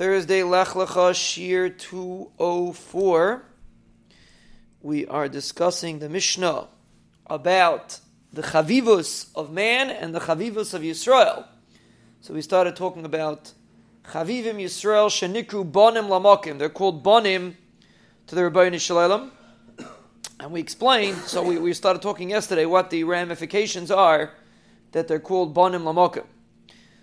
Thursday, 0.00 0.42
Lech 0.42 0.68
Lecha, 0.68 1.12
Shiur 1.12 1.76
204. 1.76 3.42
We 4.80 5.06
are 5.06 5.28
discussing 5.28 5.98
the 5.98 6.08
Mishnah 6.08 6.68
about 7.26 8.00
the 8.32 8.40
Chavivus 8.40 9.30
of 9.34 9.52
man 9.52 9.90
and 9.90 10.14
the 10.14 10.20
Chavivus 10.20 10.72
of 10.72 10.80
Yisrael. 10.80 11.44
So 12.22 12.32
we 12.32 12.40
started 12.40 12.76
talking 12.76 13.04
about 13.04 13.52
Chavivim 14.06 14.54
Yisrael 14.54 15.10
Shenikru 15.10 15.70
Bonim 15.70 16.08
Lamokim. 16.08 16.58
They're 16.58 16.70
called 16.70 17.04
Bonim 17.04 17.56
to 18.26 18.34
the 18.34 18.44
Rabbi 18.48 18.74
Shalom. 18.78 19.32
And 20.40 20.50
we 20.50 20.60
explained, 20.60 21.18
so 21.18 21.42
we, 21.42 21.58
we 21.58 21.74
started 21.74 22.00
talking 22.00 22.30
yesterday 22.30 22.64
what 22.64 22.88
the 22.88 23.04
ramifications 23.04 23.90
are 23.90 24.32
that 24.92 25.08
they're 25.08 25.20
called 25.20 25.54
Bonim 25.54 25.82
Lamokim. 25.82 26.24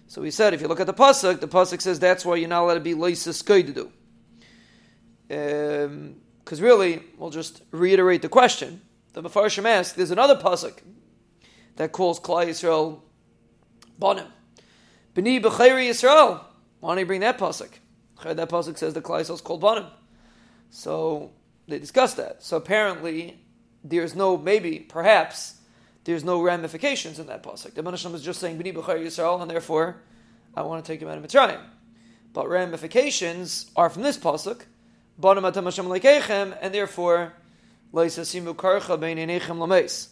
So 0.08 0.22
we 0.22 0.32
said, 0.32 0.54
if 0.54 0.62
you 0.62 0.68
look 0.70 0.80
at 0.80 0.88
the 0.88 0.94
pasuk, 0.94 1.42
the 1.42 1.48
pasuk 1.50 1.82
says 1.82 2.00
that's 2.00 2.24
why 2.24 2.36
you're 2.36 2.48
not 2.48 2.64
allowed 2.64 2.76
to 2.76 2.80
be 2.80 2.94
leisa 2.94 3.34
skoidedu. 3.34 3.90
Because 5.28 6.60
um, 6.60 6.66
really, 6.66 7.04
we'll 7.18 7.30
just 7.30 7.62
reiterate 7.72 8.22
the 8.22 8.30
question. 8.30 8.82
The 9.12 9.22
Mefarshim 9.22 9.66
asked, 9.66 9.98
there's 9.98 10.12
another 10.12 10.36
pasuk 10.36 10.80
that 11.76 11.92
calls 11.92 12.22
Klal 12.22 12.48
Yisrael 12.48 13.02
bonim. 14.00 14.28
B'ni 15.14 15.42
b'chayri 15.42 15.90
Yisrael. 15.90 16.42
Why 16.80 16.92
don't 16.92 17.00
you 17.00 17.06
bring 17.06 17.22
that 17.22 17.38
pasuk? 17.38 17.70
That 18.24 18.50
pasuk 18.50 18.78
says 18.78 18.94
the 18.94 19.02
Klal 19.02 19.22
Yisrael 19.22 19.36
is 19.36 19.42
called 19.42 19.62
bonim. 19.62 19.90
So 20.70 21.32
they 21.68 21.80
discussed 21.80 22.16
that. 22.16 22.44
So 22.44 22.56
apparently, 22.56 23.44
there's 23.84 24.16
no, 24.16 24.38
maybe, 24.38 24.80
perhaps, 24.80 25.56
there's 26.08 26.24
no 26.24 26.42
ramifications 26.42 27.20
in 27.20 27.28
that 27.28 27.44
pasuk. 27.44 27.74
The 27.74 27.84
Manasham 27.84 28.14
is 28.16 28.22
just 28.22 28.40
saying 28.40 28.58
B'ni 28.58 28.74
B'char 28.74 28.98
Yisrael, 28.98 29.42
and 29.42 29.52
therefore 29.52 29.98
I 30.56 30.62
want 30.62 30.84
to 30.84 30.90
take 30.90 31.02
him 31.02 31.10
out 31.10 31.18
of 31.18 31.24
Mitzrayim. 31.24 31.60
But 32.32 32.48
ramifications 32.48 33.70
are 33.76 33.90
from 33.90 34.04
this 34.04 34.18
pasuk, 34.18 34.62
B'anam 35.22 35.46
Atam 35.46 35.66
Hashem 35.66 36.56
and 36.62 36.74
therefore 36.74 37.34
Leisasimu 37.94 38.56
Karcha 38.56 38.98
Bein 38.98 39.18
Enechem 39.18 39.58
Lameis. 39.58 40.08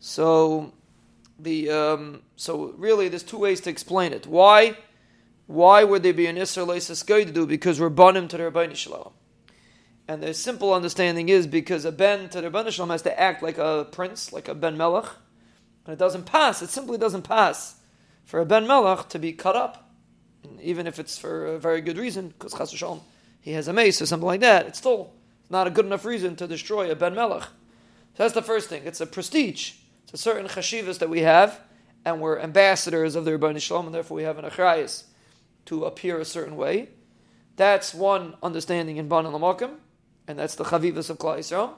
So 0.00 0.74
the 1.38 1.70
um, 1.70 2.22
so 2.36 2.74
really 2.76 3.08
there's 3.08 3.22
two 3.22 3.38
ways 3.38 3.62
to 3.62 3.70
explain 3.70 4.12
it. 4.12 4.26
Why? 4.26 4.76
Why 5.46 5.84
would 5.84 6.02
there 6.02 6.12
be 6.12 6.26
an 6.26 6.36
Isser 6.36 6.66
Leisas 6.66 7.32
do? 7.32 7.46
Because 7.46 7.80
we're 7.80 7.88
banim 7.88 8.28
to 8.28 8.36
the 8.36 8.44
Rabbi 8.44 8.74
Shalom. 8.74 9.14
And 10.06 10.22
the 10.22 10.34
simple 10.34 10.74
understanding 10.74 11.30
is 11.30 11.46
because 11.46 11.84
a 11.84 11.92
ben 11.92 12.28
to 12.30 12.40
the 12.40 12.50
Ben 12.50 12.70
Shalom 12.70 12.90
has 12.90 13.02
to 13.02 13.18
act 13.18 13.42
like 13.42 13.56
a 13.56 13.88
prince, 13.90 14.32
like 14.32 14.48
a 14.48 14.54
ben 14.54 14.76
melech, 14.76 15.08
and 15.86 15.92
it 15.94 15.98
doesn't 15.98 16.26
pass. 16.26 16.60
It 16.60 16.68
simply 16.68 16.98
doesn't 16.98 17.22
pass 17.22 17.76
for 18.24 18.40
a 18.40 18.46
ben 18.46 18.66
melech 18.66 19.08
to 19.10 19.18
be 19.18 19.32
cut 19.32 19.56
up, 19.56 19.90
and 20.42 20.60
even 20.60 20.86
if 20.86 20.98
it's 20.98 21.16
for 21.16 21.46
a 21.46 21.58
very 21.58 21.80
good 21.80 21.96
reason, 21.96 22.28
because 22.28 22.52
Chas 22.52 22.70
Shalom 22.70 23.00
he 23.40 23.52
has 23.52 23.68
a 23.68 23.74
mace 23.74 24.00
or 24.00 24.06
something 24.06 24.26
like 24.26 24.40
that. 24.40 24.66
It's 24.66 24.78
still 24.78 25.12
not 25.50 25.66
a 25.66 25.70
good 25.70 25.84
enough 25.84 26.06
reason 26.06 26.34
to 26.36 26.46
destroy 26.46 26.90
a 26.90 26.94
ben 26.94 27.14
melech. 27.14 27.42
So 27.42 27.48
that's 28.22 28.32
the 28.32 28.40
first 28.40 28.70
thing. 28.70 28.82
It's 28.86 29.02
a 29.02 29.06
prestige. 29.06 29.72
It's 30.04 30.14
a 30.14 30.16
certain 30.16 30.48
chashivas 30.48 30.98
that 31.00 31.10
we 31.10 31.20
have, 31.20 31.60
and 32.06 32.20
we're 32.20 32.40
ambassadors 32.40 33.16
of 33.16 33.26
the 33.26 33.32
Rebbeinu 33.32 33.60
Shalom, 33.60 33.86
and 33.86 33.94
therefore 33.94 34.16
we 34.16 34.22
have 34.22 34.38
an 34.38 34.46
achrayas 34.46 35.04
to 35.66 35.84
appear 35.84 36.18
a 36.18 36.24
certain 36.24 36.56
way. 36.56 36.88
That's 37.56 37.92
one 37.92 38.34
understanding 38.42 38.96
in 38.96 39.08
Ban 39.08 39.24
Lamakim 39.24 39.76
and 40.26 40.38
that's 40.38 40.54
the 40.54 40.64
chavivas 40.64 41.10
of 41.10 41.18
Klal 41.18 41.38
Yisrael. 41.38 41.70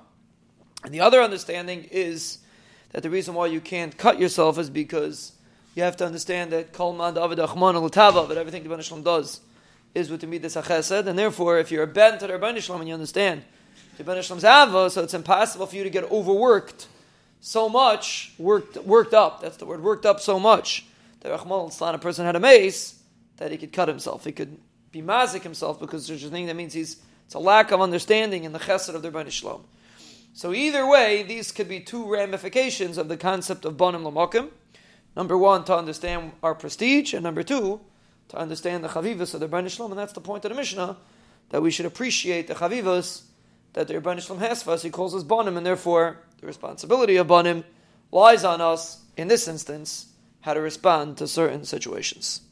And 0.85 0.95
the 0.95 1.01
other 1.01 1.21
understanding 1.21 1.89
is 1.91 2.39
that 2.93 3.03
the 3.03 3.11
reason 3.11 3.35
why 3.35 3.47
you 3.47 3.61
can't 3.61 3.97
cut 3.97 4.21
yourself 4.21 4.59
is 4.59 4.71
because 4.71 5.33
you 5.75 5.83
have 5.83 5.97
to 5.97 6.07
understand 6.07 6.53
that 6.53 6.73
kol 6.73 6.93
david 7.13 7.39
achman 7.39 8.29
that 8.29 8.39
everything 8.39 8.67
the 8.69 8.83
Shalom 8.83 9.03
does 9.03 9.41
is 9.95 10.11
with 10.11 10.21
the 10.21 10.27
midas 10.27 10.57
hachesed, 10.57 11.07
and 11.07 11.19
therefore, 11.19 11.59
if 11.59 11.71
you're 11.71 11.83
a 11.83 11.87
ben 11.87 12.19
to 12.19 12.27
the 12.27 12.61
Shalom 12.61 12.81
and 12.81 12.89
you 12.89 12.95
understand 12.95 13.43
the 13.99 14.23
Shalom's 14.23 14.45
ava, 14.45 14.91
so 14.91 15.03
it's 15.03 15.15
impossible 15.15 15.67
for 15.67 15.77
you 15.77 15.85
to 15.85 15.91
get 15.91 16.11
overworked 16.11 16.87
so 17.41 17.69
much, 17.69 18.33
worked 18.39 18.77
worked 18.79 19.15
up. 19.15 19.41
That's 19.41 19.57
the 19.57 19.67
word, 19.67 19.83
worked 19.83 20.07
up 20.07 20.21
so 20.21 20.39
much 20.39 20.87
that 21.21 21.31
Rahman 21.31 21.71
a 21.81 21.99
person 21.99 22.25
had 22.25 22.37
a 22.37 22.41
mace 22.41 23.01
that 23.37 23.51
he 23.51 23.59
could 23.59 23.73
cut 23.73 23.89
himself. 23.89 24.25
He 24.25 24.33
could 24.33 24.57
be 24.93 25.03
mazik 25.03 25.43
himself 25.43 25.79
because 25.79 26.07
there's 26.07 26.25
a 26.25 26.31
thing 26.31 26.47
that 26.47 26.57
means 26.57 26.73
he's 26.73 27.03
it's 27.27 27.35
a 27.35 27.41
lack 27.41 27.73
of 27.73 27.81
understanding 27.81 28.45
in 28.45 28.53
the 28.53 28.61
chesed 28.61 28.95
of 28.95 29.03
the 29.03 29.11
Rebbeinu 29.11 29.31
Shalom. 29.31 29.65
So 30.33 30.55
either 30.55 30.87
way, 30.87 31.25
these 31.25 31.51
could 31.51 31.69
be 31.69 31.81
two 31.81 32.09
ramifications 32.09 32.99
of 32.99 33.09
the 33.09 33.17
concept 33.17 33.65
of 33.65 33.77
bonim 33.77 34.03
lamokim. 34.03 34.51
Number 35.17 35.37
one, 35.37 35.65
to 35.65 35.77
understand 35.77 36.33
our 36.43 36.55
prestige, 36.55 37.15
and 37.15 37.25
number 37.25 37.43
two, 37.43 37.81
to 38.29 38.37
understand 38.37 38.85
the 38.85 38.89
chavivas 38.89 39.35
of 39.35 39.41
the 39.41 39.49
Rebbeinu 39.49 39.71
Shalom, 39.71 39.91
and 39.91 39.99
that's 39.99 40.13
the 40.13 40.21
point 40.21 40.45
of 40.45 40.51
the 40.51 40.55
Mishnah, 40.55 40.97
that 41.51 41.63
we 41.63 41.71
should 41.71 41.87
appreciate 41.87 42.47
the 42.47 42.55
chavivas 42.55 43.23
that 43.73 43.89
the 43.89 43.95
Rebbeinu 43.95 44.21
Shalom 44.21 44.41
has 44.41 44.63
for 44.63 44.71
us. 44.71 44.83
He 44.83 44.91
calls 44.91 45.15
us 45.15 45.25
bonim, 45.25 45.57
and 45.57 45.67
therefore 45.67 46.19
the 46.41 46.47
responsibility 46.47 47.17
of 47.17 47.27
bonim 47.27 47.65
lies 48.13 48.45
on 48.45 48.61
us, 48.61 49.03
in 49.17 49.27
this 49.27 49.49
instance, 49.49 50.13
how 50.43 50.55
to 50.55 50.61
respond 50.61 51.17
to 51.17 51.27
certain 51.27 51.65
situations. 51.65 52.43